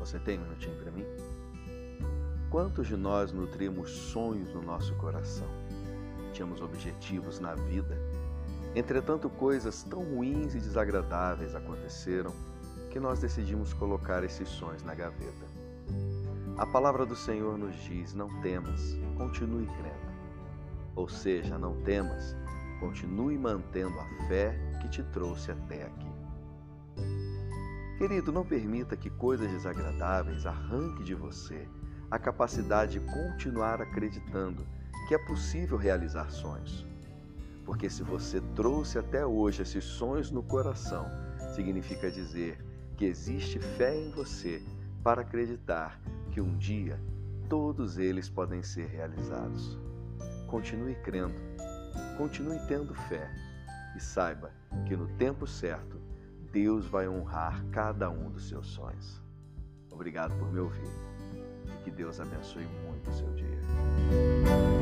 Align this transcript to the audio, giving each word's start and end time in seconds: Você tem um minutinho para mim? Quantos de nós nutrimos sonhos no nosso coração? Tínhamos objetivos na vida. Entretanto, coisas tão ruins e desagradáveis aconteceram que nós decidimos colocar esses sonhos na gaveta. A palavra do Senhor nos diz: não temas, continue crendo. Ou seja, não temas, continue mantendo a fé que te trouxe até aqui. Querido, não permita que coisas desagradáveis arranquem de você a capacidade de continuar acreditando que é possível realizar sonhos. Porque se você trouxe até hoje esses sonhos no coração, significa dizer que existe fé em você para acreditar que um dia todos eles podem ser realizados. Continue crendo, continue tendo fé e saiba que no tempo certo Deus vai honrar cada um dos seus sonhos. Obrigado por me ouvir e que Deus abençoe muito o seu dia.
Você 0.00 0.18
tem 0.18 0.38
um 0.38 0.42
minutinho 0.42 0.76
para 0.76 0.90
mim? 0.90 1.04
Quantos 2.50 2.88
de 2.88 2.96
nós 2.96 3.30
nutrimos 3.30 3.90
sonhos 3.90 4.52
no 4.52 4.62
nosso 4.62 4.94
coração? 4.96 5.46
Tínhamos 6.32 6.60
objetivos 6.60 7.38
na 7.38 7.54
vida. 7.54 7.96
Entretanto, 8.74 9.30
coisas 9.30 9.84
tão 9.84 10.02
ruins 10.02 10.54
e 10.54 10.58
desagradáveis 10.58 11.54
aconteceram 11.54 12.32
que 12.90 12.98
nós 12.98 13.20
decidimos 13.20 13.72
colocar 13.72 14.24
esses 14.24 14.48
sonhos 14.48 14.82
na 14.82 14.94
gaveta. 14.94 15.46
A 16.56 16.66
palavra 16.66 17.06
do 17.06 17.14
Senhor 17.14 17.56
nos 17.56 17.76
diz: 17.84 18.12
não 18.12 18.28
temas, 18.40 18.98
continue 19.16 19.66
crendo. 19.66 20.08
Ou 20.96 21.08
seja, 21.08 21.56
não 21.56 21.80
temas, 21.82 22.34
continue 22.80 23.38
mantendo 23.38 23.98
a 24.00 24.26
fé 24.26 24.58
que 24.82 24.88
te 24.88 25.02
trouxe 25.04 25.52
até 25.52 25.84
aqui. 25.84 26.08
Querido, 27.98 28.30
não 28.30 28.46
permita 28.46 28.96
que 28.96 29.10
coisas 29.10 29.50
desagradáveis 29.50 30.46
arranquem 30.46 31.04
de 31.04 31.16
você 31.16 31.68
a 32.08 32.16
capacidade 32.16 32.92
de 32.92 33.00
continuar 33.00 33.82
acreditando 33.82 34.64
que 35.08 35.16
é 35.16 35.18
possível 35.18 35.76
realizar 35.76 36.30
sonhos. 36.30 36.86
Porque 37.66 37.90
se 37.90 38.04
você 38.04 38.40
trouxe 38.54 39.00
até 39.00 39.26
hoje 39.26 39.62
esses 39.62 39.82
sonhos 39.82 40.30
no 40.30 40.44
coração, 40.44 41.06
significa 41.56 42.08
dizer 42.08 42.64
que 42.96 43.04
existe 43.04 43.58
fé 43.58 43.96
em 43.96 44.12
você 44.12 44.62
para 45.02 45.22
acreditar 45.22 46.00
que 46.30 46.40
um 46.40 46.56
dia 46.56 47.00
todos 47.48 47.98
eles 47.98 48.28
podem 48.28 48.62
ser 48.62 48.86
realizados. 48.86 49.76
Continue 50.46 50.94
crendo, 51.02 51.34
continue 52.16 52.60
tendo 52.68 52.94
fé 52.94 53.28
e 53.96 54.00
saiba 54.00 54.52
que 54.86 54.96
no 54.96 55.08
tempo 55.16 55.48
certo 55.48 55.97
Deus 56.62 56.86
vai 56.88 57.08
honrar 57.08 57.64
cada 57.70 58.10
um 58.10 58.32
dos 58.32 58.48
seus 58.48 58.66
sonhos. 58.66 59.22
Obrigado 59.92 60.36
por 60.40 60.52
me 60.52 60.58
ouvir 60.58 60.90
e 61.64 61.84
que 61.84 61.90
Deus 61.90 62.18
abençoe 62.18 62.66
muito 62.84 63.08
o 63.08 63.14
seu 63.14 63.32
dia. 63.34 64.77